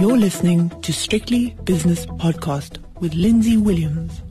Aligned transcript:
You're 0.00 0.16
listening 0.16 0.70
to 0.80 0.94
Strictly 0.94 1.50
Business 1.64 2.06
Podcast 2.06 2.78
with 3.00 3.12
Lindsay 3.12 3.58
Williams. 3.58 4.22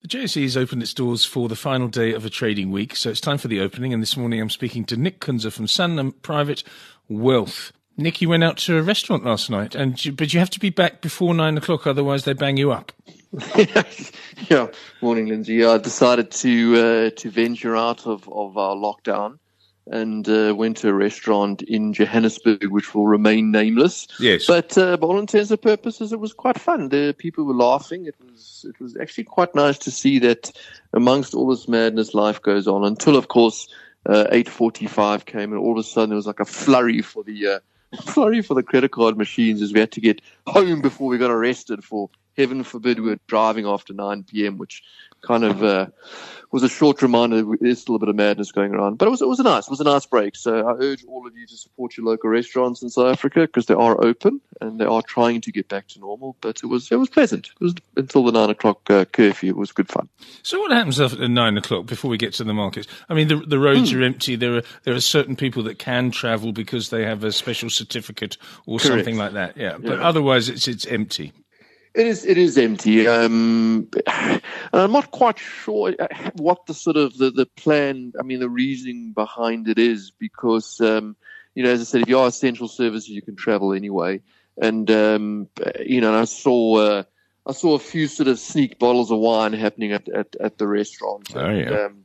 The 0.00 0.08
JSE 0.08 0.40
has 0.40 0.56
opened 0.56 0.82
its 0.82 0.94
doors 0.94 1.26
for 1.26 1.46
the 1.46 1.54
final 1.54 1.88
day 1.88 2.14
of 2.14 2.24
a 2.24 2.30
trading 2.30 2.70
week, 2.70 2.96
so 2.96 3.10
it's 3.10 3.20
time 3.20 3.36
for 3.36 3.48
the 3.48 3.60
opening. 3.60 3.92
And 3.92 4.00
this 4.00 4.16
morning 4.16 4.40
I'm 4.40 4.48
speaking 4.48 4.86
to 4.86 4.96
Nick 4.96 5.20
Kunze 5.20 5.52
from 5.52 5.66
Sanlam 5.66 6.14
Private 6.22 6.62
Wealth. 7.06 7.72
Nick, 7.98 8.22
you 8.22 8.30
went 8.30 8.42
out 8.42 8.56
to 8.56 8.78
a 8.78 8.82
restaurant 8.82 9.26
last 9.26 9.50
night, 9.50 9.74
and 9.74 10.02
you, 10.02 10.10
but 10.10 10.32
you 10.32 10.40
have 10.40 10.48
to 10.48 10.58
be 10.58 10.70
back 10.70 11.02
before 11.02 11.34
nine 11.34 11.58
o'clock, 11.58 11.86
otherwise 11.86 12.24
they 12.24 12.32
bang 12.32 12.56
you 12.56 12.72
up. 12.72 12.92
yeah, 14.48 14.68
morning, 15.02 15.26
Lindsay. 15.26 15.62
I 15.66 15.76
decided 15.76 16.30
to 16.30 16.76
uh, 16.76 17.10
to 17.20 17.28
venture 17.30 17.76
out 17.76 18.06
of, 18.06 18.26
of 18.26 18.56
our 18.56 18.74
lockdown 18.74 19.38
and 19.90 20.28
uh, 20.28 20.54
went 20.56 20.76
to 20.78 20.88
a 20.88 20.94
restaurant 20.94 21.62
in 21.62 21.92
Johannesburg, 21.92 22.66
which 22.66 22.94
will 22.94 23.06
remain 23.06 23.50
nameless. 23.50 24.06
Yes. 24.18 24.46
But 24.46 24.78
uh, 24.78 24.96
by 24.96 25.06
all 25.06 25.18
intents 25.18 25.50
and 25.50 25.60
purposes, 25.60 26.12
it 26.12 26.20
was 26.20 26.32
quite 26.32 26.58
fun. 26.58 26.88
The 26.88 27.14
people 27.18 27.44
were 27.44 27.54
laughing. 27.54 28.06
It 28.06 28.14
was 28.20 28.64
it 28.68 28.80
was 28.80 28.96
actually 28.96 29.24
quite 29.24 29.54
nice 29.54 29.78
to 29.78 29.90
see 29.90 30.18
that 30.20 30.52
amongst 30.92 31.34
all 31.34 31.48
this 31.48 31.68
madness, 31.68 32.14
life 32.14 32.40
goes 32.40 32.68
on. 32.68 32.84
Until, 32.84 33.16
of 33.16 33.28
course, 33.28 33.68
uh, 34.06 34.26
eight 34.30 34.48
forty-five 34.48 35.26
came, 35.26 35.52
and 35.52 35.60
all 35.60 35.72
of 35.72 35.78
a 35.78 35.82
sudden 35.82 36.10
there 36.10 36.16
was 36.16 36.26
like 36.26 36.40
a 36.40 36.44
flurry 36.44 37.02
for 37.02 37.24
the 37.24 37.46
uh, 37.46 37.58
flurry 38.02 38.42
for 38.42 38.54
the 38.54 38.62
credit 38.62 38.92
card 38.92 39.18
machines, 39.18 39.60
as 39.60 39.72
we 39.72 39.80
had 39.80 39.92
to 39.92 40.00
get 40.00 40.20
home 40.46 40.80
before 40.80 41.08
we 41.08 41.18
got 41.18 41.30
arrested 41.30 41.82
for 41.82 42.08
heaven 42.40 42.64
forbid 42.64 43.00
we 43.00 43.10
were 43.10 43.18
driving 43.26 43.66
after 43.66 43.92
9 43.92 44.24
p.m., 44.24 44.58
which 44.58 44.82
kind 45.22 45.44
of 45.44 45.62
uh, 45.62 45.86
was 46.50 46.62
a 46.62 46.68
short 46.68 47.00
reminder 47.02 47.44
there's 47.60 47.80
still 47.80 47.94
a 47.94 47.98
bit 47.98 48.08
of 48.08 48.16
madness 48.16 48.50
going 48.50 48.74
around. 48.74 48.98
But 48.98 49.06
it 49.06 49.10
was 49.10 49.22
it 49.22 49.28
was 49.28 49.40
a 49.40 49.44
nice 49.44 49.66
it 49.66 49.70
was 49.70 49.80
a 49.80 49.84
nice 49.84 50.06
break. 50.06 50.34
So 50.34 50.66
I 50.66 50.72
urge 50.82 51.04
all 51.04 51.26
of 51.26 51.36
you 51.36 51.46
to 51.46 51.56
support 51.56 51.96
your 51.96 52.06
local 52.06 52.30
restaurants 52.30 52.82
in 52.82 52.90
South 52.90 53.12
Africa 53.12 53.40
because 53.42 53.66
they 53.66 53.74
are 53.74 54.02
open 54.04 54.40
and 54.60 54.80
they 54.80 54.84
are 54.84 55.02
trying 55.02 55.40
to 55.42 55.52
get 55.52 55.68
back 55.68 55.88
to 55.88 56.00
normal. 56.00 56.36
But 56.40 56.60
it 56.62 56.66
was 56.66 56.90
it 56.90 56.96
was 56.96 57.08
pleasant. 57.08 57.50
It 57.60 57.64
was 57.64 57.74
until 57.96 58.24
the 58.24 58.32
nine 58.32 58.50
o'clock 58.50 58.88
uh, 58.90 59.04
curfew. 59.04 59.50
It 59.50 59.56
was 59.56 59.72
good 59.72 59.88
fun. 59.88 60.08
So 60.42 60.58
what 60.60 60.72
happens 60.72 61.00
after 61.00 61.28
nine 61.28 61.56
o'clock 61.56 61.86
before 61.86 62.10
we 62.10 62.16
get 62.16 62.34
to 62.34 62.44
the 62.44 62.54
markets? 62.54 62.88
I 63.08 63.14
mean, 63.14 63.28
the 63.28 63.36
the 63.36 63.58
roads 63.58 63.92
mm. 63.92 64.00
are 64.00 64.02
empty. 64.02 64.36
There 64.36 64.56
are 64.56 64.62
there 64.84 64.94
are 64.94 65.00
certain 65.00 65.36
people 65.36 65.62
that 65.64 65.78
can 65.78 66.10
travel 66.10 66.52
because 66.52 66.90
they 66.90 67.04
have 67.04 67.22
a 67.22 67.32
special 67.32 67.70
certificate 67.70 68.36
or 68.66 68.78
Correct. 68.78 68.94
something 68.94 69.18
like 69.18 69.32
that. 69.32 69.56
Yeah, 69.56 69.78
but 69.78 70.00
otherwise 70.00 70.48
it's 70.48 70.66
it's 70.66 70.86
empty. 70.86 71.32
It 71.94 72.06
is. 72.06 72.24
It 72.24 72.38
is 72.38 72.56
empty. 72.56 73.06
Um, 73.06 73.88
I'm 74.72 74.92
not 74.92 75.10
quite 75.10 75.38
sure 75.38 75.94
uh, 75.98 76.30
what 76.36 76.66
the 76.66 76.74
sort 76.74 76.96
of 76.96 77.16
the, 77.18 77.30
the 77.30 77.46
plan. 77.46 78.12
I 78.18 78.22
mean, 78.22 78.40
the 78.40 78.48
reasoning 78.48 79.12
behind 79.12 79.68
it 79.68 79.78
is 79.78 80.10
because 80.10 80.80
um, 80.80 81.16
you 81.54 81.64
know, 81.64 81.70
as 81.70 81.80
I 81.80 81.84
said, 81.84 82.02
if 82.02 82.08
you 82.08 82.18
are 82.18 82.28
essential 82.28 82.68
services, 82.68 83.08
you 83.08 83.22
can 83.22 83.36
travel 83.36 83.72
anyway. 83.72 84.20
And 84.60 84.90
um, 84.90 85.48
you 85.80 86.00
know, 86.00 86.14
I 86.14 86.24
saw 86.24 86.76
uh, 86.76 87.02
I 87.46 87.52
saw 87.52 87.74
a 87.74 87.80
few 87.80 88.06
sort 88.06 88.28
of 88.28 88.38
sneak 88.38 88.78
bottles 88.78 89.10
of 89.10 89.18
wine 89.18 89.52
happening 89.52 89.92
at 89.92 90.08
at, 90.08 90.36
at 90.36 90.58
the 90.58 90.68
restaurant. 90.68 91.34
Oh 91.34 91.50
yeah. 91.50 91.62
And, 91.62 91.74
um, 91.74 92.04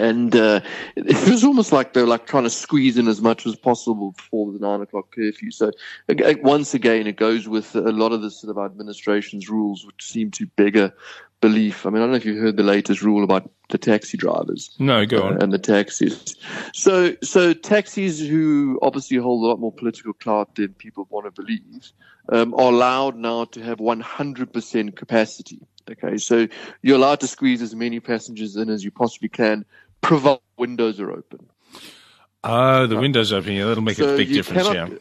and 0.00 0.34
uh, 0.34 0.60
it 0.96 1.28
was 1.28 1.44
almost 1.44 1.72
like 1.72 1.92
they 1.92 2.00
were 2.00 2.06
like 2.06 2.26
trying 2.26 2.44
to 2.44 2.50
squeeze 2.50 2.98
in 2.98 3.08
as 3.08 3.20
much 3.20 3.46
as 3.46 3.56
possible 3.56 4.12
before 4.12 4.52
the 4.52 4.58
nine 4.58 4.80
o'clock 4.80 5.10
curfew. 5.10 5.50
So 5.50 5.70
once 6.42 6.74
again, 6.74 7.06
it 7.06 7.16
goes 7.16 7.48
with 7.48 7.74
a 7.74 7.92
lot 7.92 8.12
of 8.12 8.22
the 8.22 8.30
sort 8.30 8.56
of 8.56 8.64
administration's 8.64 9.48
rules, 9.48 9.86
which 9.86 10.02
seem 10.02 10.30
to 10.32 10.46
beggar 10.46 10.92
belief. 11.40 11.86
I 11.86 11.90
mean, 11.90 11.98
I 11.98 12.04
don't 12.04 12.10
know 12.10 12.16
if 12.16 12.24
you 12.24 12.38
heard 12.38 12.56
the 12.56 12.62
latest 12.62 13.02
rule 13.02 13.24
about 13.24 13.50
the 13.70 13.78
taxi 13.78 14.16
drivers. 14.16 14.74
No, 14.78 15.06
go 15.06 15.22
on. 15.22 15.34
Uh, 15.34 15.38
and 15.40 15.52
the 15.52 15.58
taxis. 15.58 16.36
So, 16.74 17.16
so 17.22 17.52
taxis 17.52 18.20
who 18.20 18.78
obviously 18.82 19.16
hold 19.16 19.42
a 19.42 19.46
lot 19.46 19.60
more 19.60 19.72
political 19.72 20.12
clout 20.12 20.54
than 20.56 20.74
people 20.74 21.06
want 21.10 21.26
to 21.26 21.42
believe 21.42 21.92
um, 22.28 22.54
are 22.54 22.72
allowed 22.72 23.16
now 23.16 23.44
to 23.46 23.62
have 23.62 23.78
100% 23.78 24.96
capacity. 24.96 25.60
Okay, 25.90 26.18
so 26.18 26.46
you're 26.82 26.96
allowed 26.96 27.20
to 27.20 27.26
squeeze 27.26 27.62
as 27.62 27.74
many 27.74 27.98
passengers 27.98 28.54
in 28.54 28.68
as 28.68 28.84
you 28.84 28.92
possibly 28.92 29.28
can, 29.28 29.64
provided 30.00 30.40
windows 30.56 31.00
are 31.00 31.10
open. 31.10 31.48
Oh, 32.42 32.86
the 32.86 32.96
windows 32.96 33.32
open. 33.32 33.52
Yeah, 33.52 33.66
that'll 33.66 33.82
make 33.82 33.96
so 33.96 34.14
a 34.14 34.16
big 34.16 34.28
difference. 34.28 34.68
Cannot, 34.68 34.92
yeah. 34.92 34.98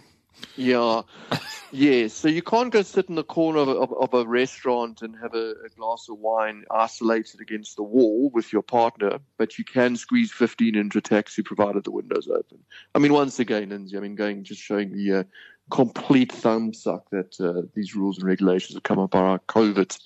Yeah. 0.55 1.01
yeah. 1.71 2.07
So 2.07 2.27
you 2.27 2.41
can't 2.41 2.71
go 2.71 2.81
sit 2.81 3.07
in 3.07 3.15
the 3.15 3.23
corner 3.23 3.59
of 3.59 3.67
a, 3.69 3.71
of, 3.71 3.93
of 3.93 4.13
a 4.13 4.27
restaurant 4.27 5.01
and 5.01 5.15
have 5.21 5.33
a, 5.33 5.51
a, 5.65 5.69
glass 5.77 6.07
of 6.09 6.19
wine 6.19 6.65
isolated 6.71 7.39
against 7.39 7.77
the 7.77 7.83
wall 7.83 8.29
with 8.33 8.51
your 8.51 8.61
partner, 8.61 9.19
but 9.37 9.57
you 9.57 9.63
can 9.63 9.95
squeeze 9.95 10.31
15 10.31 10.75
into 10.75 10.97
a 10.97 11.01
taxi 11.01 11.41
provided 11.41 11.85
the 11.85 11.91
windows 11.91 12.27
open. 12.27 12.59
I 12.93 12.99
mean, 12.99 13.13
once 13.13 13.39
again, 13.39 13.69
Lindsay, 13.69 13.97
I 13.97 14.01
mean, 14.01 14.15
going 14.15 14.43
just 14.43 14.61
showing 14.61 14.91
the 14.91 15.19
uh, 15.19 15.23
complete 15.69 16.31
thumbsuck 16.31 17.03
that 17.11 17.39
uh, 17.39 17.63
these 17.73 17.95
rules 17.95 18.17
and 18.17 18.27
regulations 18.27 18.75
have 18.75 18.83
come 18.83 18.99
up 18.99 19.11
by 19.11 19.19
our 19.19 19.39
COVID, 19.39 19.97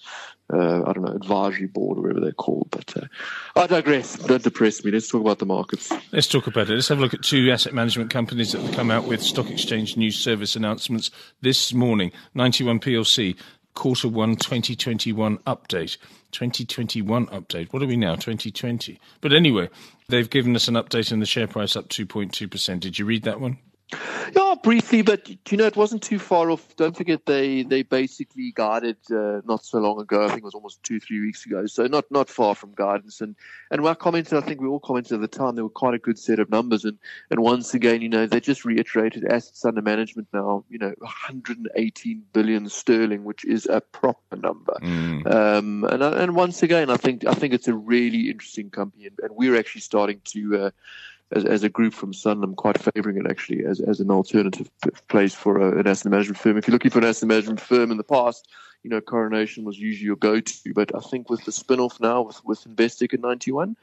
uh, 0.52 0.84
I 0.84 0.94
don't 0.94 1.04
know, 1.04 1.14
advisory 1.14 1.68
board 1.68 1.98
or 1.98 2.02
whatever 2.02 2.20
they're 2.20 2.32
called. 2.32 2.68
But 2.72 2.96
uh, 2.98 3.08
I 3.56 3.68
digress. 3.68 4.18
Don't 4.18 4.44
depress 4.44 4.84
me. 4.84 4.92
Let's 4.92 5.10
talk 5.10 5.22
about 5.22 5.40
the 5.40 5.46
markets. 5.46 5.92
Let's 6.12 6.28
talk 6.28 6.48
about 6.48 6.70
it. 6.70 6.74
Let's 6.74 6.90
have 6.90 7.00
a 7.00 7.02
look 7.02 7.14
at 7.14 7.24
two 7.24 7.50
asset 7.52 7.74
management 7.74 8.10
companies 8.10 8.52
that 8.52 8.62
have 8.62 8.76
come 8.76 8.92
out 8.92 9.08
with 9.08 9.22
stock 9.22 9.50
exchange 9.50 9.98
news 9.98 10.18
service 10.18 10.56
announcements 10.56 11.12
this 11.42 11.74
morning. 11.74 12.12
91 12.34 12.80
PLC, 12.80 13.38
quarter 13.74 14.08
one 14.08 14.36
2021 14.36 15.38
update. 15.40 15.98
2021 16.32 17.28
update. 17.28 17.72
What 17.72 17.84
are 17.84 17.88
we 17.88 17.96
now? 17.96 18.16
2020. 18.16 19.00
But 19.22 19.34
anyway, 19.34 19.70
they've 20.10 20.30
given 20.30 20.56
us 20.56 20.68
an 20.68 20.76
update 20.76 21.12
and 21.12 21.22
the 21.22 21.26
share 21.26 21.48
price 21.48 21.76
up 21.76 21.90
2.2%. 21.90 22.80
Did 22.80 23.00
you 23.00 23.06
read 23.06 23.24
that 23.24 23.40
one? 23.40 23.60
Yeah, 24.36 24.56
briefly, 24.64 25.02
but 25.02 25.30
you 25.52 25.58
know, 25.58 25.66
it 25.66 25.76
wasn't 25.76 26.02
too 26.02 26.18
far 26.18 26.50
off. 26.50 26.76
Don't 26.76 26.96
forget 26.96 27.26
they 27.26 27.64
they 27.64 27.84
basically 27.84 28.52
guided 28.56 28.98
uh, 29.12 29.42
not 29.46 29.64
so 29.64 29.80
long 29.80 30.00
ago. 30.00 30.24
I 30.24 30.30
think 30.30 30.40
it 30.40 30.44
was 30.44 30.56
almost 30.56 30.82
two 30.84 31.00
three 31.00 31.20
weeks 31.20 31.46
ago. 31.46 31.66
So 31.66 31.86
not 31.86 32.10
not 32.10 32.30
far 32.30 32.56
from 32.56 32.74
guidance. 32.74 33.22
And 33.22 33.36
and 33.70 33.86
I 33.86 33.94
commented. 33.94 34.34
I 34.34 34.42
think 34.42 34.62
we 34.62 34.68
all 34.68 34.80
commented 34.80 35.14
at 35.14 35.22
the 35.22 35.28
time. 35.28 35.56
They 35.56 35.62
were 35.62 35.70
quite 35.70 35.94
a 35.94 36.00
good 36.00 36.18
set 36.18 36.40
of 36.40 36.50
numbers. 36.50 36.86
And 36.86 36.98
and 37.30 37.42
once 37.42 37.74
again, 37.74 38.02
you 38.02 38.10
know, 38.10 38.26
they 38.26 38.40
just 38.40 38.66
reiterated 38.66 39.26
assets 39.26 39.66
under 39.66 39.82
management 39.82 40.28
now. 40.34 40.64
You 40.70 40.80
know, 40.80 40.94
118 41.00 42.24
billion 42.34 42.70
sterling, 42.70 43.24
which 43.24 43.46
is 43.46 43.68
a 43.68 43.82
proper 43.82 44.38
number. 44.38 44.78
Mm. 44.82 45.32
Um, 45.32 45.84
and 45.84 46.02
and 46.02 46.36
once 46.36 46.64
again, 46.64 46.90
I 46.90 46.98
think 46.98 47.28
I 47.28 47.34
think 47.34 47.54
it's 47.54 47.68
a 47.68 47.76
really 47.76 48.30
interesting 48.30 48.70
company, 48.70 49.08
and, 49.08 49.20
and 49.22 49.36
we're 49.36 49.58
actually 49.58 49.82
starting 49.82 50.22
to. 50.26 50.58
Uh, 50.58 50.70
as, 51.36 51.46
as 51.46 51.64
a 51.64 51.70
group 51.70 51.94
from 51.94 52.14
Sun, 52.14 52.44
I'm 52.44 52.56
quite 52.56 52.78
favouring 52.78 53.18
it 53.18 53.30
actually 53.30 53.66
as, 53.66 53.80
as 53.80 54.00
an 54.00 54.12
alternative 54.12 54.70
place 55.08 55.34
for 55.34 55.60
a, 55.60 55.80
an 55.80 55.88
asset 55.88 56.12
management 56.12 56.38
firm. 56.38 56.58
If 56.58 56.68
you're 56.68 56.74
looking 56.74 56.92
for 56.92 57.00
an 57.00 57.06
asset 57.06 57.28
management 57.28 57.60
firm 57.60 57.92
in 57.92 57.98
the 57.98 58.04
past, 58.04 58.48
you 58.84 58.90
know, 58.90 59.02
Coronation 59.02 59.64
was 59.64 59.80
usually 59.80 60.06
your 60.06 60.18
go-to, 60.18 60.74
but 60.74 60.94
I 60.94 61.00
think 61.00 61.30
with 61.30 61.44
the 61.46 61.52
spin-off 61.52 62.00
now 62.00 62.22
with, 62.22 62.44
with 62.44 62.64
Investec 62.66 63.14
in 63.14 63.22
91, 63.22 63.76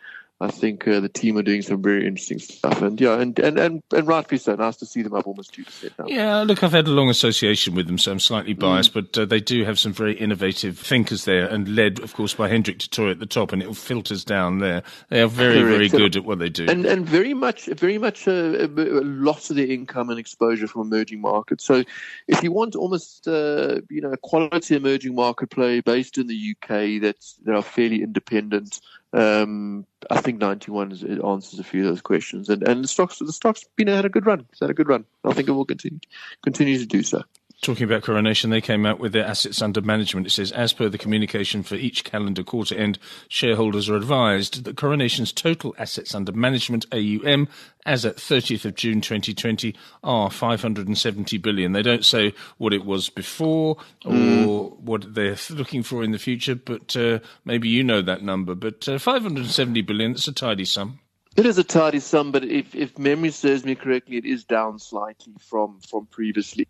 I 0.42 0.50
think 0.50 0.88
uh, 0.88 1.00
the 1.00 1.08
team 1.10 1.36
are 1.36 1.42
doing 1.42 1.60
some 1.60 1.82
very 1.82 2.06
interesting 2.06 2.38
stuff, 2.38 2.80
and 2.80 2.98
yeah, 2.98 3.20
and 3.20 3.38
and 3.38 3.58
and, 3.58 3.82
and 3.92 4.08
rightfully 4.08 4.38
so. 4.38 4.54
Nice 4.54 4.76
to 4.76 4.86
see 4.86 5.02
them 5.02 5.12
up 5.12 5.26
almost 5.26 5.52
two 5.52 5.64
percent 5.64 5.92
now. 5.98 6.06
Yeah, 6.06 6.42
look, 6.42 6.64
I've 6.64 6.72
had 6.72 6.86
a 6.86 6.90
long 6.90 7.10
association 7.10 7.74
with 7.74 7.86
them, 7.86 7.98
so 7.98 8.10
I'm 8.10 8.20
slightly 8.20 8.54
biased, 8.54 8.92
mm. 8.92 8.94
but 8.94 9.18
uh, 9.18 9.26
they 9.26 9.40
do 9.40 9.64
have 9.64 9.78
some 9.78 9.92
very 9.92 10.14
innovative 10.14 10.78
thinkers 10.78 11.26
there, 11.26 11.46
and 11.46 11.76
led, 11.76 12.00
of 12.00 12.14
course, 12.14 12.32
by 12.32 12.48
Hendrik 12.48 12.78
du 12.78 12.88
Toit 12.88 13.10
at 13.10 13.18
the 13.18 13.26
top, 13.26 13.52
and 13.52 13.62
it 13.62 13.76
filters 13.76 14.24
down 14.24 14.60
there. 14.60 14.82
They 15.10 15.20
are 15.20 15.28
very, 15.28 15.60
Correct. 15.60 15.68
very 15.68 15.88
good 15.90 16.16
at 16.16 16.24
what 16.24 16.38
they 16.38 16.48
do, 16.48 16.64
and 16.70 16.86
and 16.86 17.04
very 17.04 17.34
much, 17.34 17.66
very 17.66 17.98
much 17.98 18.26
a, 18.26 18.64
a, 18.64 18.68
lot 19.04 19.50
of 19.50 19.56
their 19.56 19.66
income 19.66 20.08
and 20.08 20.18
exposure 20.18 20.68
from 20.68 20.80
emerging 20.90 21.20
markets. 21.20 21.66
So, 21.66 21.84
if 22.28 22.42
you 22.42 22.50
want 22.50 22.76
almost, 22.76 23.28
uh, 23.28 23.82
you 23.90 24.00
know, 24.00 24.12
a 24.12 24.16
quality 24.16 24.74
emerging 24.74 25.14
market 25.14 25.50
play 25.50 25.82
based 25.82 26.16
in 26.16 26.28
the 26.28 26.54
UK 26.56 27.02
that's 27.02 27.34
that 27.44 27.54
are 27.54 27.62
fairly 27.62 28.02
independent 28.02 28.80
um, 29.12 29.86
I 30.08 30.20
think 30.20 30.40
91 30.40 30.92
is, 30.92 31.02
it 31.02 31.22
answers 31.22 31.58
a 31.58 31.64
few 31.64 31.82
of 31.82 31.88
those 31.88 32.00
questions, 32.00 32.48
and 32.48 32.66
and 32.66 32.84
the 32.84 32.88
stocks 32.88 33.18
the 33.18 33.32
stocks 33.32 33.64
know 33.78 33.94
had 33.94 34.04
a 34.04 34.08
good 34.10 34.26
run. 34.26 34.46
It's 34.50 34.60
had 34.60 34.70
a 34.70 34.74
good 34.74 34.88
run. 34.88 35.04
I 35.24 35.32
think 35.32 35.48
it 35.48 35.52
will 35.52 35.64
continue 35.64 36.00
continue 36.42 36.78
to 36.78 36.86
do 36.86 37.02
so. 37.02 37.22
Talking 37.62 37.84
about 37.84 38.02
Coronation, 38.04 38.48
they 38.48 38.62
came 38.62 38.86
out 38.86 38.98
with 38.98 39.12
their 39.12 39.26
assets 39.26 39.60
under 39.60 39.82
management. 39.82 40.26
It 40.26 40.30
says, 40.30 40.50
as 40.50 40.72
per 40.72 40.88
the 40.88 40.96
communication 40.96 41.62
for 41.62 41.74
each 41.74 42.04
calendar 42.04 42.42
quarter 42.42 42.74
end, 42.74 42.98
shareholders 43.28 43.86
are 43.90 43.96
advised 43.96 44.64
that 44.64 44.78
Coronation's 44.78 45.30
total 45.30 45.74
assets 45.78 46.14
under 46.14 46.32
management 46.32 46.86
AUM 46.90 47.48
as 47.84 48.06
at 48.06 48.16
30th 48.16 48.64
of 48.64 48.76
June 48.76 49.02
2020 49.02 49.74
are 50.02 50.30
570 50.30 51.36
billion. 51.36 51.72
They 51.72 51.82
don't 51.82 52.04
say 52.04 52.32
what 52.56 52.72
it 52.72 52.86
was 52.86 53.10
before 53.10 53.76
or 54.06 54.12
mm. 54.12 54.80
what 54.80 55.14
they're 55.14 55.36
looking 55.50 55.82
for 55.82 56.02
in 56.02 56.12
the 56.12 56.18
future, 56.18 56.54
but 56.54 56.96
uh, 56.96 57.18
maybe 57.44 57.68
you 57.68 57.84
know 57.84 58.00
that 58.00 58.22
number. 58.22 58.54
But 58.54 58.88
uh, 58.88 58.98
570 58.98 59.82
billion, 59.82 60.12
that's 60.12 60.26
a 60.26 60.32
tidy 60.32 60.64
sum. 60.64 60.98
It 61.36 61.44
is 61.44 61.58
a 61.58 61.64
tidy 61.64 62.00
sum, 62.00 62.32
but 62.32 62.42
if, 62.42 62.74
if 62.74 62.98
memory 62.98 63.30
serves 63.30 63.66
me 63.66 63.74
correctly, 63.74 64.16
it 64.16 64.24
is 64.24 64.44
down 64.44 64.78
slightly 64.78 65.34
from, 65.38 65.78
from 65.80 66.06
previously. 66.06 66.66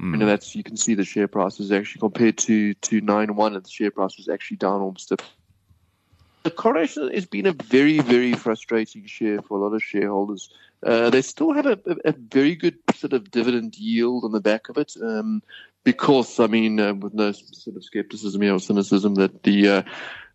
Mm. 0.00 0.12
You 0.12 0.16
know, 0.18 0.26
that's 0.26 0.54
you 0.54 0.62
can 0.62 0.76
see 0.76 0.94
the 0.94 1.04
share 1.04 1.28
price 1.28 1.60
is 1.60 1.72
actually 1.72 2.00
compared 2.00 2.38
to 2.38 2.74
to 2.74 3.00
nine 3.00 3.34
one, 3.34 3.54
and 3.54 3.64
the 3.64 3.70
share 3.70 3.90
price 3.90 4.16
was 4.16 4.28
actually 4.28 4.58
down 4.58 4.80
almost. 4.80 5.12
The 6.42 6.50
coronation 6.50 7.12
has 7.12 7.26
been 7.26 7.46
a 7.46 7.52
very 7.52 8.00
very 8.00 8.34
frustrating 8.34 9.06
share 9.06 9.42
for 9.42 9.58
a 9.58 9.62
lot 9.62 9.74
of 9.74 9.82
shareholders. 9.82 10.50
Uh, 10.84 11.10
they 11.10 11.22
still 11.22 11.52
have 11.54 11.66
a, 11.66 11.78
a, 11.86 12.10
a, 12.10 12.12
very 12.12 12.54
good 12.54 12.76
sort 12.94 13.14
of 13.14 13.30
dividend 13.30 13.76
yield 13.78 14.24
on 14.24 14.32
the 14.32 14.40
back 14.40 14.68
of 14.68 14.76
it. 14.76 14.92
Um, 15.02 15.42
because 15.84 16.38
I 16.38 16.46
mean, 16.46 16.78
uh, 16.78 16.94
with 16.94 17.14
no 17.14 17.32
sort 17.32 17.76
of 17.76 17.84
skepticism 17.84 18.42
or 18.42 18.58
cynicism, 18.58 19.14
that 19.14 19.42
the 19.44 19.68
uh, 19.68 19.82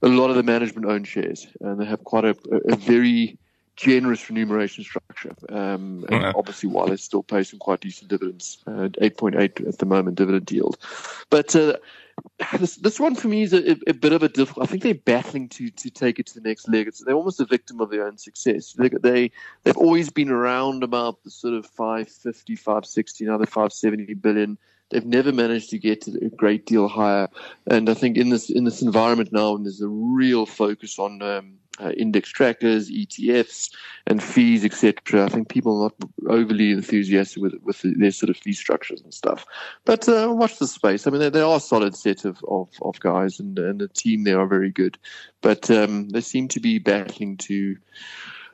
a 0.02 0.08
lot 0.08 0.30
of 0.30 0.36
the 0.36 0.44
management 0.44 0.88
own 0.88 1.04
shares 1.04 1.48
and 1.60 1.80
they 1.80 1.86
have 1.86 2.04
quite 2.04 2.26
a, 2.26 2.36
a 2.68 2.76
very 2.76 3.38
generous 3.82 4.30
remuneration 4.30 4.84
structure. 4.84 5.34
Um, 5.50 6.06
and 6.10 6.22
yeah. 6.22 6.34
obviously, 6.36 6.70
while 6.70 6.88
they 6.88 6.98
still 6.98 7.24
pay 7.24 7.44
some 7.44 7.60
quite 7.60 7.82
decent 7.82 8.10
dividends, 8.10 8.60
uh, 8.68 8.90
8.8 9.02 9.68
at 9.68 9.78
the 9.80 9.86
moment 9.86 10.18
dividend 10.18 10.52
yield. 10.52 10.78
But 11.30 11.56
uh, 11.56 11.78
this, 12.60 12.76
this 12.76 13.00
one 13.00 13.16
for 13.16 13.28
me 13.28 13.42
is 13.42 13.54
a, 13.54 13.72
a, 13.88 13.94
bit 13.94 14.14
of 14.14 14.22
a 14.22 14.30
difficult. 14.30 14.68
I 14.68 14.70
think 14.70 14.84
they're 14.84 14.94
battling 14.94 15.50
to 15.50 15.72
to 15.72 15.90
take 15.90 16.20
it 16.20 16.28
to 16.28 16.40
the 16.40 16.48
next 16.48 16.70
leg. 16.70 16.88
It's, 16.88 17.04
they're 17.04 17.16
almost 17.16 17.40
a 17.40 17.46
victim 17.46 17.82
of 17.82 17.90
their 17.90 18.06
own 18.06 18.18
success. 18.18 18.74
They, 18.74 18.90
they 18.90 19.32
they've 19.64 19.78
always 19.78 20.12
been 20.12 20.30
around 20.30 20.84
about 20.84 21.24
the 21.24 21.32
sort 21.32 21.56
of 21.56 21.66
550, 21.66 22.56
560, 22.56 23.26
now 23.26 23.38
they're 23.38 23.48
570 23.48 24.14
billion. 24.16 24.58
They've 24.92 25.06
never 25.06 25.32
managed 25.32 25.70
to 25.72 25.78
get 25.78 26.08
a 26.08 26.30
great 26.30 26.66
deal 26.66 26.88
higher, 26.88 27.28
and 27.68 27.90
I 27.90 27.94
think 27.94 28.18
in 28.18 28.30
this 28.30 28.50
in 28.50 28.66
this 28.66 28.82
environment 28.82 29.32
now, 29.32 29.56
and 29.56 29.66
there's 29.66 29.82
a 29.82 29.88
real 29.88 30.46
focus 30.46 31.00
on 31.00 31.22
um, 31.22 31.54
uh, 31.80 31.92
index 31.92 32.30
trackers, 32.30 32.90
ETFs, 32.92 33.72
and 34.08 34.22
fees, 34.22 34.66
etc. 34.66 35.26
I 35.26 35.30
think 35.30 35.50
people 35.50 35.82
are 35.82 35.92
not 36.00 36.10
overly 36.30 36.72
enthusiastic 36.72 37.42
with 37.42 37.54
with 37.64 37.82
their 37.84 38.12
sort 38.12 38.30
of 38.30 38.38
fee 38.38 38.54
structures 38.54 39.02
and 39.02 39.14
stuff. 39.14 39.46
But 39.86 40.08
uh, 40.08 40.28
watch 40.32 40.58
the 40.60 40.68
space. 40.68 41.08
I 41.08 41.12
mean, 41.12 41.22
they, 41.22 41.30
they 41.30 41.42
are 41.42 41.58
a 41.58 41.62
solid 41.62 41.96
set 41.96 42.26
of, 42.26 42.44
of, 42.48 42.70
of 42.82 43.00
guys, 43.00 43.40
and 43.40 43.58
and 43.58 43.80
the 43.80 43.88
team 43.88 44.24
there 44.24 44.40
are 44.40 44.48
very 44.48 44.72
good. 44.72 44.98
But 45.42 45.72
um, 45.72 46.10
they 46.10 46.22
seem 46.22 46.48
to 46.50 46.60
be 46.60 46.80
battling 46.80 47.38
to 47.38 47.78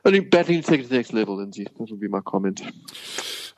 only 0.08 0.20
battling 0.20 0.62
to 0.62 0.66
take 0.66 0.80
it 0.80 0.84
to 0.84 0.88
the 0.88 0.96
next 0.96 1.12
level, 1.12 1.36
Lindsay. 1.36 1.64
That 1.64 1.90
would 1.90 2.00
be 2.00 2.08
my 2.08 2.20
comment. 2.20 2.62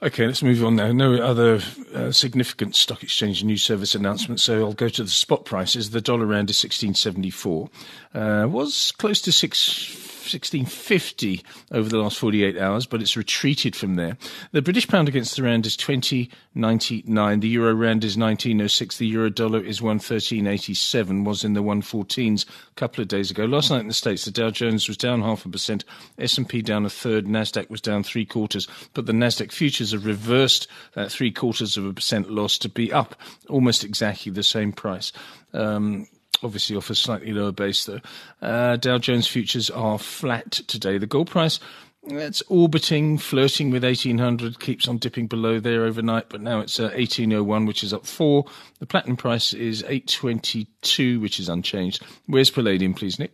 Okay, 0.03 0.27
let's 0.27 0.43
move 0.43 0.65
on 0.65 0.77
now. 0.77 0.93
No 0.93 1.15
other 1.15 1.61
uh, 1.95 2.11
significant 2.11 2.75
stock 2.75 3.03
exchange 3.03 3.45
news 3.45 3.63
service 3.63 3.95
announcements, 3.95 4.43
so 4.43 4.61
I'll 4.61 4.73
go 4.73 4.89
to 4.89 5.05
the 5.05 5.11
spot 5.11 5.45
prices. 5.45 5.91
The 5.91 6.01
dollar 6.01 6.27
rand 6.27 6.51
is 6.51 6.57
1674. 6.57 7.71
Uh, 8.15 8.49
was 8.49 8.93
close 8.93 9.21
to 9.23 9.33
six 9.33 10.11
1650 10.21 11.43
over 11.73 11.89
the 11.89 11.99
last 11.99 12.19
48 12.19 12.59
hours, 12.59 12.87
but 12.87 13.01
it's 13.01 13.17
retreated 13.17 13.75
from 13.75 13.95
there. 13.95 14.17
The 14.53 14.63
British 14.63 14.87
pound 14.87 15.09
against 15.09 15.37
the 15.37 15.43
rand 15.43 15.67
is 15.67 15.77
20.99. 15.77 17.41
The 17.41 17.49
euro 17.49 17.75
rand 17.75 18.05
is 18.05 18.17
19.06. 18.17 18.99
The 18.99 19.07
euro 19.07 19.31
dollar 19.31 19.61
is 19.61 19.81
113.87. 19.81 21.25
Was 21.25 21.45
in 21.45 21.55
the 21.55 21.63
114s 21.63 22.45
a 22.47 22.75
couple 22.75 23.03
of 23.03 23.09
days 23.09 23.31
ago. 23.31 23.45
Last 23.45 23.71
night 23.71 23.81
in 23.81 23.89
the 23.89 23.95
states, 23.95 24.25
the 24.25 24.31
Dow 24.31 24.51
Jones 24.51 24.89
was 24.89 24.97
down 24.97 25.23
half 25.23 25.45
a 25.45 25.49
percent, 25.49 25.85
S&P 26.19 26.63
down 26.63 26.85
a 26.85 26.91
third, 26.91 27.27
Nasdaq 27.27 27.71
was 27.71 27.81
down 27.81 28.03
three 28.03 28.25
quarters, 28.25 28.69
but 28.95 29.07
the 29.07 29.13
Nasdaq 29.13 29.53
futures 29.53 29.93
have 29.93 30.07
reversed 30.07 30.69
that 30.95 31.11
three 31.11 31.31
quarters 31.31 31.77
of 31.77 31.87
a 31.87 31.93
percent 31.93 32.31
loss 32.31 32.59
to 32.59 32.69
be 32.69 32.93
up 32.93 33.21
almost 33.49 33.85
exactly 33.85 34.33
the 34.33 34.43
same 34.43 34.73
price. 34.73 35.13
Um, 35.53 36.07
obviously 36.43 36.77
off 36.77 36.91
a 36.91 36.95
slightly 36.95 37.33
lower 37.33 37.53
base 37.53 37.85
though. 37.85 38.01
Uh, 38.41 38.77
Dow 38.77 38.99
Jones 38.99 39.27
futures 39.27 39.71
are 39.71 39.99
flat 39.99 40.51
today. 40.51 40.99
The 40.99 41.07
gold 41.07 41.31
price 41.31 41.61
it's 42.05 42.43
orbiting, 42.49 43.19
flirting 43.19 43.71
with 43.71 43.85
1800, 43.85 44.59
keeps 44.59 44.89
on 44.89 44.99
dipping 44.99 45.27
below 45.27 45.61
there 45.61 45.85
overnight, 45.85 46.31
but 46.31 46.41
now 46.41 46.61
it's 46.61 46.81
uh, 46.81 46.85
1801, 46.85 47.67
which 47.67 47.85
is 47.85 47.93
up 47.93 48.07
four. 48.07 48.47
The 48.79 48.87
platinum 48.87 49.17
price 49.17 49.53
is 49.53 49.83
822, 49.83 51.21
which 51.21 51.39
is 51.39 51.49
unchanged. 51.49 52.03
Where's 52.27 52.51
palladium, 52.51 52.95
please, 52.95 53.19
Nick? 53.19 53.33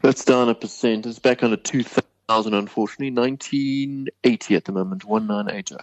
That's 0.00 0.24
down 0.24 0.48
a 0.48 0.54
percent. 0.54 1.06
It's 1.06 1.18
back 1.18 1.42
under 1.42 1.56
2000, 1.56 2.54
unfortunately. 2.54 3.10
1980 3.10 4.54
at 4.54 4.64
the 4.64 4.72
moment, 4.72 5.04
1980. 5.04 5.76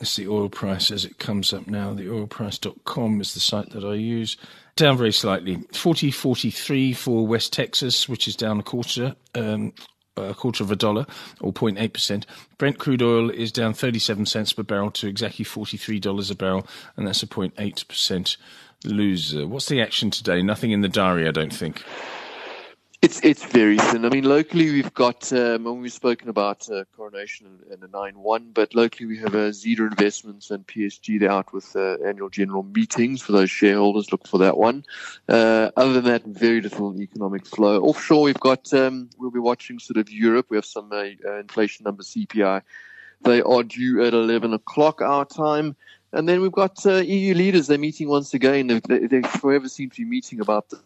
It's 0.00 0.16
the 0.16 0.28
oil 0.28 0.48
price 0.48 0.90
as 0.90 1.04
it 1.04 1.18
comes 1.18 1.52
up 1.52 1.66
now. 1.66 1.94
The 1.94 2.06
oilprice.com 2.06 3.20
is 3.20 3.34
the 3.34 3.40
site 3.40 3.70
that 3.70 3.84
I 3.84 3.94
use. 3.94 4.36
Down 4.76 4.98
very 4.98 5.12
slightly. 5.12 5.56
40.43 5.56 6.94
for 6.94 7.26
West 7.26 7.52
Texas, 7.52 8.08
which 8.08 8.28
is 8.28 8.36
down 8.36 8.60
a 8.60 8.62
quarter. 8.62 9.16
Um, 9.34 9.72
a 10.18 10.34
quarter 10.34 10.64
of 10.64 10.70
a 10.70 10.76
dollar 10.76 11.06
or 11.40 11.52
0.8%. 11.52 12.24
Brent 12.58 12.78
crude 12.78 13.02
oil 13.02 13.30
is 13.30 13.52
down 13.52 13.74
37 13.74 14.26
cents 14.26 14.52
per 14.52 14.62
barrel 14.62 14.90
to 14.92 15.06
exactly 15.06 15.44
$43 15.44 16.30
a 16.30 16.34
barrel, 16.34 16.66
and 16.96 17.06
that's 17.06 17.22
a 17.22 17.26
0.8% 17.26 18.36
loser. 18.84 19.46
What's 19.46 19.66
the 19.66 19.80
action 19.80 20.10
today? 20.10 20.42
Nothing 20.42 20.70
in 20.70 20.80
the 20.80 20.88
diary, 20.88 21.28
I 21.28 21.32
don't 21.32 21.52
think. 21.52 21.84
It's 23.06 23.20
it's 23.22 23.44
very 23.44 23.78
thin. 23.78 24.04
I 24.04 24.08
mean, 24.08 24.24
locally 24.24 24.72
we've 24.72 24.92
got, 24.92 25.32
um, 25.32 25.80
we've 25.80 25.92
spoken 25.92 26.28
about 26.28 26.68
uh, 26.68 26.82
Coronation 26.96 27.46
and, 27.70 27.80
a 27.80 27.86
9-1, 27.86 28.52
but 28.52 28.74
locally 28.74 29.06
we 29.06 29.16
have 29.18 29.32
uh, 29.32 29.52
Zeder 29.52 29.88
Investments 29.88 30.50
and 30.50 30.66
PSG. 30.66 31.20
They're 31.20 31.30
out 31.30 31.52
with 31.52 31.76
uh, 31.76 31.98
annual 32.04 32.30
general 32.30 32.64
meetings 32.64 33.22
for 33.22 33.30
those 33.30 33.48
shareholders. 33.48 34.10
Look 34.10 34.26
for 34.26 34.38
that 34.38 34.56
one. 34.56 34.84
Uh, 35.28 35.70
other 35.76 35.92
than 35.92 36.04
that, 36.06 36.24
very 36.24 36.60
little 36.60 37.00
economic 37.00 37.46
flow. 37.46 37.80
Offshore, 37.80 38.22
we've 38.22 38.40
got, 38.40 38.74
um, 38.74 39.08
we'll 39.18 39.30
be 39.30 39.38
watching 39.38 39.78
sort 39.78 39.98
of 39.98 40.10
Europe. 40.10 40.46
We 40.48 40.56
have 40.56 40.66
some 40.66 40.90
uh, 40.90 41.04
uh 41.24 41.38
inflation 41.38 41.84
numbers, 41.84 42.12
CPI. 42.12 42.62
They 43.20 43.40
are 43.40 43.62
due 43.62 44.04
at 44.04 44.14
11 44.14 44.52
o'clock 44.52 45.00
our 45.00 45.24
time. 45.24 45.76
And 46.12 46.28
then 46.28 46.40
we've 46.40 46.50
got 46.50 46.84
uh, 46.84 46.96
EU 46.96 47.34
leaders. 47.34 47.68
They're 47.68 47.78
meeting 47.78 48.08
once 48.08 48.34
again. 48.34 48.66
They, 48.66 48.80
they, 48.80 49.06
they 49.06 49.22
forever 49.22 49.68
seem 49.68 49.90
to 49.90 49.96
be 49.96 50.04
meeting 50.04 50.40
about 50.40 50.70
the 50.70 50.80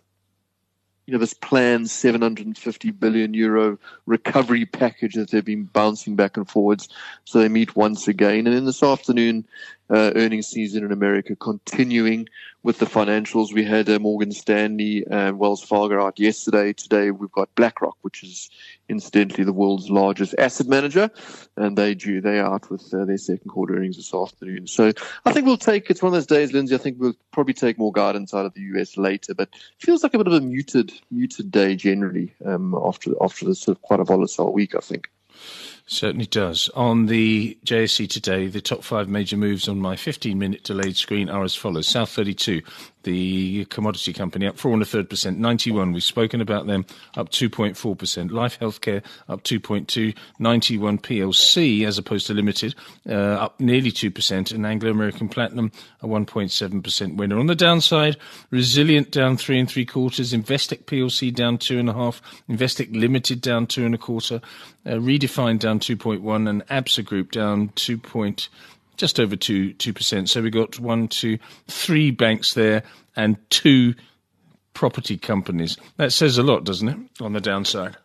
you 1.11 1.17
know, 1.17 1.19
this 1.19 1.35
planned 1.35 1.91
750 1.91 2.93
billion 2.93 3.35
euro 3.35 3.77
recovery 4.07 4.65
package 4.65 5.15
that 5.15 5.33
they've 5.33 5.45
been 5.45 5.65
bouncing 5.65 6.15
back 6.15 6.37
and 6.37 6.49
forwards. 6.49 6.89
So 7.25 7.41
they 7.41 7.49
meet 7.49 7.75
once 7.75 8.07
again. 8.07 8.47
And 8.47 8.55
then 8.55 8.65
this 8.65 8.85
afternoon, 8.85 9.45
uh, 9.91 10.13
earnings 10.15 10.47
season 10.47 10.85
in 10.85 10.93
America 10.93 11.35
continuing 11.37 12.29
with 12.63 12.79
the 12.79 12.87
financials. 12.87 13.53
We 13.53 13.65
had 13.65 13.89
uh, 13.89 13.99
Morgan 13.99 14.33
Stanley 14.33 15.05
and 15.11 15.39
Wells 15.39 15.63
Fargo 15.63 16.05
out 16.05 16.19
yesterday. 16.19 16.73
Today 16.73 17.11
we've 17.11 17.33
got 17.33 17.55
BlackRock, 17.55 17.97
which 18.03 18.23
is 18.23 18.51
incidentally 18.89 19.45
the 19.45 19.53
world's 19.53 19.91
largest 19.91 20.35
asset 20.39 20.67
manager, 20.67 21.11
and 21.57 21.77
they 21.77 21.95
due 21.95 22.21
they 22.21 22.39
are 22.39 22.55
out 22.55 22.71
with 22.71 22.93
uh, 22.95 23.05
their 23.05 23.19
second 23.19 23.49
quarter 23.51 23.77
earnings 23.77 23.97
this 23.97 24.15
afternoon. 24.15 24.67
So 24.67 24.93
I 25.25 25.33
think 25.33 25.47
we'll 25.47 25.57
take 25.57 25.91
it's 25.91 26.03
one 26.03 26.09
of 26.09 26.15
those 26.15 26.27
days, 26.27 26.53
Lindsay. 26.53 26.75
I 26.75 26.79
think 26.79 26.99
we'll 27.01 27.17
probably 27.33 27.55
take 27.55 27.79
more 27.79 27.93
guidance 27.93 28.35
out 28.35 28.47
of 28.47 28.55
the 28.55 28.61
US 28.75 28.97
later, 28.97 29.35
but 29.35 29.49
it 29.49 29.85
feels 29.85 30.03
like 30.03 30.15
a 30.15 30.19
bit 30.19 30.27
of 30.27 30.35
a 30.35 30.41
muted 30.41 30.93
muted 31.11 31.51
day 31.51 31.75
generally 31.75 32.35
um, 32.45 32.75
after 32.85 33.13
after 33.21 33.45
this 33.47 33.61
sort 33.61 33.77
of 33.77 33.83
quite 33.83 34.01
a 34.01 34.05
volatile 34.05 34.53
week. 34.53 34.75
I 34.75 34.81
think. 34.81 35.09
Certainly 35.93 36.27
does. 36.27 36.71
On 36.77 37.07
the 37.07 37.59
JSE 37.67 38.09
today, 38.09 38.47
the 38.47 38.61
top 38.61 38.85
five 38.85 39.09
major 39.09 39.37
moves 39.37 39.69
on 39.69 39.81
my 39.81 39.97
15 39.97 40.39
minute 40.39 40.63
delayed 40.63 40.97
screen 40.97 41.29
are 41.29 41.43
as 41.43 41.57
follows. 41.57 41.89
South 41.89 42.11
32, 42.11 42.63
the 43.03 43.65
commodity 43.67 44.13
company, 44.13 44.47
up 44.47 44.57
four 44.57 44.73
and 44.73 44.83
a 44.83 44.85
third 44.85 45.11
percent. 45.11 45.41
91, 45.41 45.91
we've 45.93 46.05
spoken 46.05 46.41
about 46.41 46.69
them, 46.69 46.87
up 47.17 47.31
2.4%. 47.31 48.31
Life 48.31 48.61
Healthcare, 48.61 49.03
up 49.29 49.43
2.2. 49.43 50.15
91 50.39 50.99
PLC, 50.99 51.85
as 51.85 51.99
opposed 51.99 52.29
to 52.29 52.35
Limited, 52.35 52.77
uh, 53.09 53.13
up 53.13 53.59
nearly 53.59 53.91
2%. 53.91 54.53
And 54.53 54.65
Anglo 54.65 54.93
American 54.93 55.29
Platinum, 55.29 55.73
a 56.03 56.07
1.7% 56.07 57.17
winner. 57.17 57.37
On 57.37 57.47
the 57.47 57.57
downside, 57.57 58.17
Resilient 58.51 59.11
down 59.11 59.37
three 59.37 59.59
and 59.59 59.69
three 59.69 59.87
quarters. 59.87 60.33
Investec 60.33 60.85
PLC 60.85 61.35
down 61.35 61.59
two 61.59 61.79
and 61.79 61.89
a 61.89 61.95
half. 61.95 62.23
Investec 62.49 62.95
Limited 62.95 63.41
down 63.41 63.67
two 63.67 63.85
and 63.85 63.95
a 63.95 63.99
quarter. 63.99 64.41
Uh, 64.87 64.93
Redefine 64.93 65.59
down 65.59 65.80
2.1. 65.81 66.49
And 66.49 66.67
ABSA 66.67 67.05
Group 67.05 67.33
down 67.33 67.71
2 67.75 67.99
just 69.01 69.19
over 69.19 69.35
two 69.35 69.73
two 69.73 69.95
percent. 69.95 70.29
So 70.29 70.43
we 70.43 70.51
got 70.51 70.79
one, 70.79 71.09
two, 71.09 71.39
three 71.67 72.11
banks 72.11 72.53
there, 72.53 72.83
and 73.17 73.39
two 73.49 73.95
property 74.75 75.17
companies. 75.17 75.79
That 75.97 76.13
says 76.13 76.37
a 76.37 76.43
lot, 76.43 76.65
doesn't 76.65 76.89
it? 76.89 76.99
On 77.23 77.33
the 77.33 77.41
downside. 77.41 77.97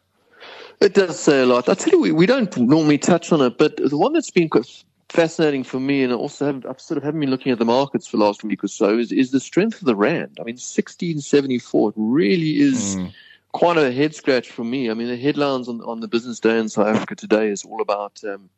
It 0.80 0.94
does 0.94 1.20
say 1.20 1.42
a 1.42 1.46
lot. 1.46 1.70
I 1.70 1.74
tell 1.74 1.94
you, 1.94 2.02
we, 2.02 2.12
we 2.12 2.26
don't 2.26 2.56
normally 2.58 2.98
touch 2.98 3.32
on 3.32 3.42
it, 3.42 3.58
but 3.58 3.78
the 3.78 3.98
one 3.98 4.14
that's 4.14 4.32
been 4.32 4.50
fascinating 5.10 5.64
for 5.64 5.80
me, 5.80 6.04
and 6.04 6.12
also 6.12 6.46
have, 6.48 6.66
I've 6.66 6.82
sort 6.82 6.98
of 6.98 7.04
haven't 7.04 7.20
been 7.20 7.30
looking 7.30 7.52
at 7.52 7.60
the 7.60 7.66
markets 7.66 8.08
for 8.08 8.18
the 8.18 8.24
last 8.24 8.44
week 8.44 8.64
or 8.64 8.68
so, 8.68 8.98
is, 8.98 9.12
is 9.12 9.32
the 9.32 9.40
strength 9.40 9.82
of 9.82 9.86
the 9.86 9.96
rand. 9.96 10.38
I 10.40 10.44
mean, 10.44 10.58
sixteen 10.58 11.20
seventy 11.20 11.60
four. 11.60 11.94
Really 11.96 12.60
is. 12.60 12.96
Mm. 12.96 13.14
Quite 13.56 13.78
a 13.78 13.90
head 13.90 14.14
scratch 14.14 14.50
for 14.52 14.66
me. 14.66 14.92
I 14.92 14.94
mean, 14.96 15.08
the 15.08 15.16
headlines 15.16 15.70
on, 15.70 15.80
on 15.80 16.02
the 16.02 16.10
business 16.10 16.42
day 16.42 16.60
in 16.60 16.68
South 16.68 16.88
Africa 16.88 17.16
today 17.16 17.48
is 17.48 17.64
all 17.64 17.82
about 17.82 18.22
um, 18.26 18.50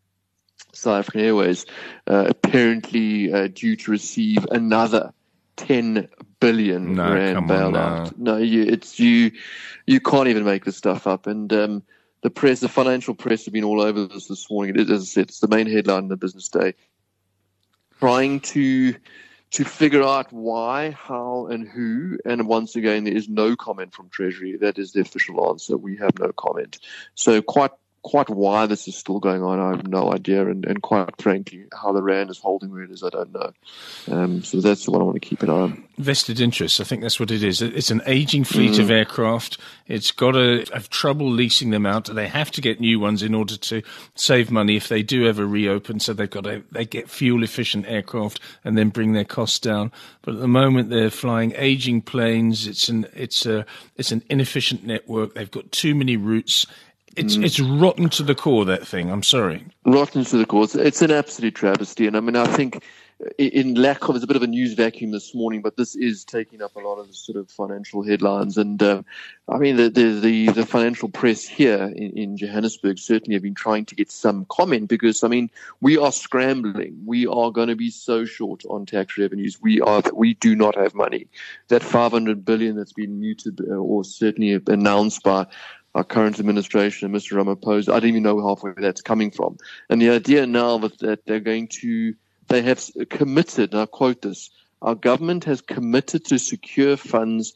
South 0.73 1.01
African 1.01 1.21
Airways 1.21 1.67
uh, 2.07 2.25
apparently 2.27 3.31
uh, 3.31 3.47
due 3.53 3.75
to 3.75 3.91
receive 3.91 4.43
another 4.49 5.13
10 5.57 6.09
billion 6.39 6.95
no, 6.95 7.13
rand 7.13 7.47
bailout. 7.47 8.17
No, 8.17 8.37
you, 8.37 8.63
it's 8.63 8.99
you. 8.99 9.33
You 9.85 9.99
can't 9.99 10.29
even 10.29 10.43
make 10.43 10.65
this 10.65 10.77
stuff 10.77 11.05
up. 11.05 11.27
And 11.27 11.53
um, 11.53 11.83
the 12.23 12.31
press, 12.31 12.61
the 12.61 12.67
financial 12.67 13.13
press, 13.13 13.45
have 13.45 13.53
been 13.53 13.63
all 13.63 13.81
over 13.81 14.07
this 14.07 14.27
this 14.27 14.49
morning. 14.49 14.73
It 14.73 14.81
is, 14.81 14.89
as 14.89 15.01
I 15.03 15.05
said, 15.05 15.27
it's 15.27 15.41
the 15.41 15.47
main 15.47 15.69
headline 15.69 16.05
in 16.05 16.09
the 16.09 16.17
business 16.17 16.47
day. 16.49 16.73
Trying 17.99 18.39
to 18.39 18.95
to 19.51 19.63
figure 19.63 20.03
out 20.03 20.31
why, 20.31 20.91
how, 20.91 21.47
and 21.47 21.67
who. 21.67 22.17
And 22.25 22.47
once 22.47 22.75
again, 22.75 23.05
there 23.05 23.15
is 23.15 23.29
no 23.29 23.55
comment 23.55 23.93
from 23.93 24.09
Treasury. 24.09 24.57
That 24.57 24.77
is 24.77 24.91
the 24.91 25.01
official 25.01 25.49
answer. 25.49 25.77
We 25.77 25.97
have 25.97 26.19
no 26.19 26.31
comment. 26.33 26.79
So 27.15 27.41
quite 27.41 27.71
quite 28.03 28.29
why 28.29 28.65
this 28.65 28.87
is 28.87 28.95
still 28.95 29.19
going 29.19 29.43
on, 29.43 29.59
I 29.59 29.75
have 29.75 29.87
no 29.87 30.13
idea. 30.13 30.47
And, 30.47 30.65
and 30.65 30.81
quite 30.81 31.09
frankly, 31.21 31.65
how 31.73 31.91
the 31.91 32.01
Rand 32.01 32.29
is 32.29 32.37
holding 32.37 32.71
where 32.71 32.83
it 32.83 32.91
is, 32.91 33.03
I 33.03 33.09
don't 33.09 33.33
know. 33.33 33.51
Um, 34.09 34.43
so 34.43 34.61
that's 34.61 34.87
what 34.87 35.01
I 35.01 35.03
want 35.03 35.21
to 35.21 35.27
keep 35.27 35.43
an 35.43 35.49
eye 35.49 35.53
on. 35.53 35.83
Vested 35.97 36.39
interests, 36.39 36.79
I 36.79 36.83
think 36.83 37.01
that's 37.01 37.19
what 37.19 37.31
it 37.31 37.43
is. 37.43 37.61
It's 37.61 37.91
an 37.91 38.01
aging 38.05 38.43
fleet 38.43 38.73
mm. 38.73 38.79
of 38.79 38.91
aircraft. 38.91 39.57
It's 39.87 40.11
got 40.11 40.31
to 40.31 40.63
have 40.73 40.89
trouble 40.89 41.29
leasing 41.29 41.71
them 41.71 41.85
out. 41.85 42.05
They 42.05 42.27
have 42.27 42.51
to 42.51 42.61
get 42.61 42.79
new 42.79 42.99
ones 42.99 43.23
in 43.23 43.33
order 43.33 43.57
to 43.57 43.81
save 44.15 44.51
money 44.51 44.75
if 44.75 44.87
they 44.87 45.01
do 45.01 45.27
ever 45.27 45.45
reopen. 45.45 45.99
So 45.99 46.13
they've 46.13 46.29
got 46.29 46.43
to, 46.43 46.63
they 46.71 46.85
get 46.85 47.09
fuel 47.09 47.43
efficient 47.43 47.87
aircraft 47.87 48.39
and 48.63 48.77
then 48.77 48.89
bring 48.89 49.13
their 49.13 49.25
costs 49.25 49.59
down. 49.59 49.91
But 50.21 50.35
at 50.35 50.39
the 50.39 50.47
moment, 50.47 50.89
they're 50.89 51.09
flying 51.09 51.53
aging 51.55 52.03
planes. 52.03 52.67
It's 52.67 52.89
an, 52.89 53.07
it's 53.13 53.45
a, 53.45 53.65
it's 53.95 54.11
an 54.11 54.23
inefficient 54.29 54.85
network. 54.85 55.33
They've 55.33 55.49
got 55.49 55.71
too 55.71 55.95
many 55.95 56.15
routes 56.15 56.65
it's 57.17 57.37
mm. 57.37 57.43
it's 57.43 57.59
rotten 57.59 58.09
to 58.09 58.23
the 58.23 58.35
core. 58.35 58.65
That 58.65 58.87
thing. 58.87 59.09
I'm 59.09 59.23
sorry. 59.23 59.65
Rotten 59.85 60.23
to 60.25 60.37
the 60.37 60.45
core. 60.45 60.63
It's, 60.63 60.75
it's 60.75 61.01
an 61.01 61.11
absolute 61.11 61.55
travesty. 61.55 62.07
And 62.07 62.15
I 62.15 62.19
mean, 62.19 62.35
I 62.35 62.45
think 62.47 62.83
in 63.39 63.73
lack 63.73 64.03
of, 64.03 64.13
there's 64.13 64.23
a 64.23 64.27
bit 64.27 64.35
of 64.35 64.43
a 64.43 64.47
news 64.47 64.73
vacuum 64.73 65.09
this 65.09 65.33
morning, 65.33 65.61
but 65.63 65.75
this 65.75 65.95
is 65.95 66.23
taking 66.23 66.61
up 66.61 66.75
a 66.75 66.79
lot 66.79 66.99
of 66.99 67.07
the 67.07 67.13
sort 67.13 67.35
of 67.35 67.49
financial 67.49 68.03
headlines. 68.03 68.57
And 68.57 68.81
uh, 68.83 69.01
I 69.49 69.57
mean, 69.57 69.75
the, 69.75 69.89
the, 69.89 70.19
the, 70.19 70.47
the, 70.49 70.65
financial 70.65 71.09
press 71.09 71.43
here 71.43 71.91
in, 71.95 72.11
in, 72.15 72.37
Johannesburg 72.37 72.99
certainly 72.99 73.33
have 73.33 73.41
been 73.41 73.55
trying 73.55 73.85
to 73.85 73.95
get 73.95 74.11
some 74.11 74.45
comment 74.49 74.87
because, 74.87 75.23
I 75.23 75.29
mean, 75.29 75.49
we 75.81 75.97
are 75.97 76.11
scrambling. 76.11 77.01
We 77.05 77.25
are 77.25 77.49
going 77.49 77.69
to 77.69 77.75
be 77.75 77.89
so 77.89 78.23
short 78.23 78.63
on 78.69 78.85
tax 78.85 79.17
revenues. 79.17 79.59
We 79.59 79.81
are, 79.81 80.03
we 80.13 80.35
do 80.35 80.55
not 80.55 80.75
have 80.75 80.93
money. 80.93 81.27
That 81.69 81.81
500 81.81 82.45
billion 82.45 82.75
that's 82.75 82.93
been 82.93 83.19
muted 83.19 83.61
uh, 83.61 83.73
or 83.73 84.03
certainly 84.03 84.61
announced 84.67 85.23
by 85.23 85.47
our 85.97 86.03
current 86.03 86.39
administration 86.39 87.07
and 87.07 87.15
Mr. 87.15 87.35
Ramaphosa. 87.35 87.91
I 87.91 87.99
don't 87.99 88.09
even 88.09 88.21
know 88.21 88.39
halfway 88.47 88.69
where 88.69 88.83
that's 88.83 89.01
coming 89.01 89.31
from. 89.31 89.57
And 89.89 89.99
the 89.99 90.11
idea 90.11 90.45
now 90.45 90.77
that, 90.77 90.99
that 90.99 91.25
they're 91.25 91.39
going 91.39 91.69
to, 91.79 92.13
they 92.49 92.61
have 92.61 92.87
committed, 93.09 93.73
and 93.73 93.81
I 93.81 93.87
quote 93.87 94.21
this, 94.21 94.51
our 94.83 94.93
government 94.93 95.43
has 95.45 95.59
committed 95.59 96.23
to 96.25 96.37
secure 96.37 96.97
funds 96.97 97.55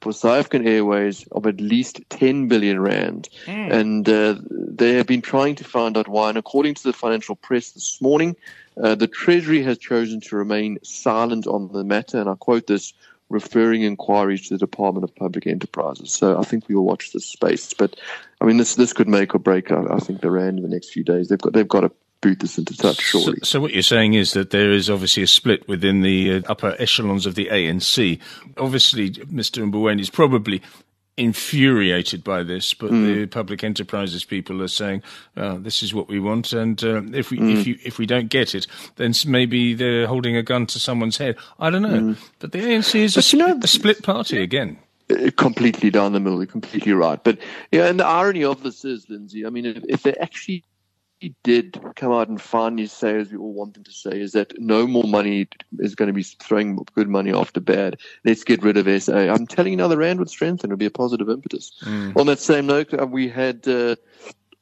for 0.00 0.12
South 0.12 0.38
African 0.38 0.68
Airways 0.68 1.26
of 1.32 1.46
at 1.46 1.60
least 1.60 2.00
10 2.10 2.46
billion 2.46 2.78
rand. 2.78 3.28
Mm. 3.46 3.72
And 3.72 4.08
uh, 4.08 4.36
they 4.48 4.94
have 4.94 5.08
been 5.08 5.20
trying 5.20 5.56
to 5.56 5.64
find 5.64 5.98
out 5.98 6.06
why. 6.06 6.28
And 6.28 6.38
according 6.38 6.74
to 6.74 6.84
the 6.84 6.92
financial 6.92 7.34
press 7.34 7.72
this 7.72 8.00
morning, 8.00 8.36
uh, 8.80 8.94
the 8.94 9.08
Treasury 9.08 9.64
has 9.64 9.78
chosen 9.78 10.20
to 10.20 10.36
remain 10.36 10.78
silent 10.84 11.48
on 11.48 11.72
the 11.72 11.82
matter. 11.82 12.20
And 12.20 12.30
I 12.30 12.36
quote 12.36 12.68
this 12.68 12.94
referring 13.30 13.82
inquiries 13.82 14.48
to 14.48 14.54
the 14.54 14.58
Department 14.58 15.04
of 15.04 15.14
Public 15.14 15.46
Enterprises. 15.46 16.12
So 16.12 16.38
I 16.38 16.42
think 16.42 16.68
we 16.68 16.74
will 16.74 16.84
watch 16.84 17.12
this 17.12 17.24
space. 17.24 17.72
But 17.72 17.98
I 18.40 18.44
mean, 18.44 18.58
this 18.58 18.74
this 18.74 18.92
could 18.92 19.08
make 19.08 19.34
or 19.34 19.38
break. 19.38 19.70
I, 19.70 19.84
I 19.90 19.98
think 19.98 20.20
the 20.20 20.30
rand 20.30 20.58
in 20.58 20.64
the 20.64 20.68
next 20.70 20.90
few 20.90 21.04
days. 21.04 21.28
They've 21.28 21.38
got 21.38 21.52
they've 21.52 21.66
got 21.66 21.80
to 21.80 21.92
boot 22.20 22.40
this 22.40 22.58
into 22.58 22.76
touch 22.76 23.00
surely. 23.00 23.38
So, 23.38 23.44
so, 23.44 23.60
what 23.60 23.72
you're 23.72 23.82
saying 23.82 24.14
is 24.14 24.32
that 24.32 24.50
there 24.50 24.70
is 24.72 24.90
obviously 24.90 25.22
a 25.22 25.26
split 25.26 25.66
within 25.68 26.02
the 26.02 26.34
uh, 26.34 26.42
upper 26.48 26.76
echelons 26.78 27.26
of 27.26 27.34
the 27.34 27.46
ANC. 27.46 28.18
Obviously, 28.58 29.10
Mr. 29.10 29.70
Mboweni 29.70 30.00
is 30.00 30.10
probably 30.10 30.60
infuriated 31.20 32.24
by 32.24 32.42
this, 32.42 32.72
but 32.72 32.90
mm. 32.90 33.04
the 33.04 33.26
public 33.26 33.62
enterprises 33.62 34.24
people 34.24 34.62
are 34.62 34.68
saying 34.68 35.02
uh, 35.36 35.56
this 35.58 35.82
is 35.82 35.92
what 35.92 36.08
we 36.08 36.18
want, 36.18 36.52
and 36.52 36.82
uh, 36.82 37.02
if 37.12 37.30
we 37.30 37.38
mm. 37.38 37.52
if 37.52 37.66
you 37.66 37.78
if 37.84 37.98
we 37.98 38.06
don't 38.06 38.28
get 38.28 38.54
it, 38.54 38.66
then 38.96 39.12
maybe 39.26 39.74
they're 39.74 40.06
holding 40.06 40.36
a 40.36 40.42
gun 40.42 40.66
to 40.66 40.78
someone's 40.78 41.18
head. 41.18 41.36
I 41.58 41.68
don't 41.68 41.82
know, 41.82 42.00
mm. 42.00 42.16
but 42.38 42.52
the 42.52 42.58
ANC 42.58 42.94
is 42.98 43.16
a, 43.16 43.36
you 43.36 43.42
know, 43.42 43.58
a, 43.62 43.66
split 43.66 44.02
party 44.02 44.42
again. 44.42 44.78
Uh, 45.10 45.30
completely 45.36 45.90
down 45.90 46.12
the 46.12 46.20
middle, 46.20 46.38
you're 46.38 46.46
completely 46.46 46.92
right. 46.92 47.22
But 47.22 47.38
yeah, 47.70 47.86
and 47.86 48.00
the 48.00 48.06
irony 48.06 48.44
of 48.44 48.62
this 48.62 48.84
is, 48.84 49.08
Lindsay, 49.10 49.44
I 49.44 49.50
mean, 49.50 49.66
if, 49.66 49.84
if 49.88 50.02
they 50.02 50.14
actually 50.14 50.64
he 51.20 51.34
did 51.42 51.78
come 51.96 52.12
out 52.12 52.28
and 52.28 52.40
finally 52.40 52.86
say, 52.86 53.18
as 53.20 53.30
we 53.30 53.36
all 53.36 53.52
want 53.52 53.76
him 53.76 53.84
to 53.84 53.92
say, 53.92 54.20
is 54.20 54.32
that 54.32 54.58
no 54.58 54.86
more 54.86 55.04
money 55.04 55.46
is 55.78 55.94
going 55.94 56.06
to 56.06 56.14
be 56.14 56.22
throwing 56.22 56.76
good 56.94 57.08
money 57.08 57.30
after 57.32 57.60
bad. 57.60 57.98
Let's 58.24 58.42
get 58.42 58.62
rid 58.62 58.78
of 58.78 59.02
SA. 59.02 59.14
I'm 59.14 59.46
telling 59.46 59.72
you 59.72 59.76
now, 59.76 59.88
the 59.88 59.98
Rand 59.98 60.18
would 60.18 60.30
strengthen. 60.30 60.70
It 60.70 60.72
would 60.72 60.78
be 60.78 60.86
a 60.86 60.90
positive 60.90 61.28
impetus. 61.28 61.72
Mm. 61.84 62.16
On 62.16 62.26
that 62.26 62.40
same 62.40 62.66
note, 62.66 62.98
uh, 62.98 63.06
we 63.06 63.28
had 63.28 63.68
uh, 63.68 63.96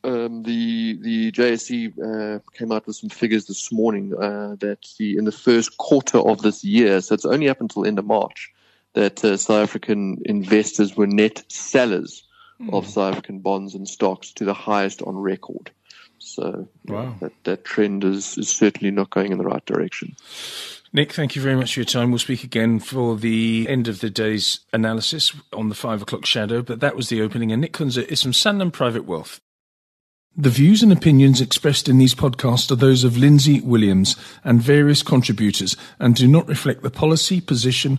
um, 0.02 0.42
the 0.42 0.98
the 1.00 1.30
JSE 1.30 1.92
uh, 1.96 2.40
came 2.54 2.72
out 2.72 2.88
with 2.88 2.96
some 2.96 3.10
figures 3.10 3.46
this 3.46 3.70
morning 3.70 4.14
uh, 4.14 4.56
that 4.58 4.84
the 4.98 5.16
in 5.16 5.26
the 5.26 5.32
first 5.32 5.78
quarter 5.78 6.18
of 6.18 6.42
this 6.42 6.64
year, 6.64 7.00
so 7.00 7.14
it's 7.14 7.24
only 7.24 7.48
up 7.48 7.60
until 7.60 7.86
end 7.86 8.00
of 8.00 8.04
March, 8.04 8.52
that 8.94 9.24
uh, 9.24 9.36
South 9.36 9.62
African 9.62 10.20
investors 10.24 10.96
were 10.96 11.06
net 11.06 11.44
sellers 11.46 12.24
mm. 12.60 12.72
of 12.72 12.84
South 12.84 13.12
African 13.12 13.38
bonds 13.38 13.76
and 13.76 13.88
stocks 13.88 14.32
to 14.32 14.44
the 14.44 14.54
highest 14.54 15.02
on 15.02 15.16
record. 15.16 15.70
So 16.18 16.68
wow. 16.86 17.14
that, 17.20 17.32
that 17.44 17.64
trend 17.64 18.04
is, 18.04 18.36
is 18.38 18.48
certainly 18.48 18.90
not 18.90 19.10
going 19.10 19.32
in 19.32 19.38
the 19.38 19.44
right 19.44 19.64
direction. 19.64 20.16
Nick, 20.92 21.12
thank 21.12 21.36
you 21.36 21.42
very 21.42 21.54
much 21.54 21.74
for 21.74 21.80
your 21.80 21.84
time. 21.84 22.10
We'll 22.10 22.18
speak 22.18 22.44
again 22.44 22.80
for 22.80 23.16
the 23.16 23.66
end 23.68 23.88
of 23.88 24.00
the 24.00 24.08
day's 24.08 24.60
analysis 24.72 25.34
on 25.52 25.68
the 25.68 25.74
five 25.74 26.00
o'clock 26.00 26.24
shadow, 26.24 26.62
but 26.62 26.80
that 26.80 26.96
was 26.96 27.10
the 27.10 27.20
opening. 27.20 27.52
And 27.52 27.60
Nick 27.60 27.74
Kunze 27.74 28.06
is 28.06 28.22
from 28.22 28.32
Sanlam 28.32 28.72
Private 28.72 29.04
Wealth. 29.04 29.40
The 30.40 30.50
views 30.50 30.84
and 30.84 30.92
opinions 30.92 31.40
expressed 31.40 31.88
in 31.88 31.98
these 31.98 32.14
podcasts 32.14 32.70
are 32.70 32.76
those 32.76 33.02
of 33.02 33.16
Lindsay 33.16 33.60
Williams 33.60 34.14
and 34.44 34.62
various 34.62 35.02
contributors 35.02 35.76
and 35.98 36.14
do 36.14 36.28
not 36.28 36.46
reflect 36.46 36.82
the 36.82 36.90
policy, 36.90 37.40
position, 37.40 37.98